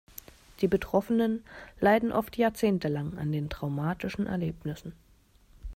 [0.61, 1.43] Die Betroffenen
[1.79, 4.93] leiden oft jahrzehntelang an den traumatischen Erlebnissen.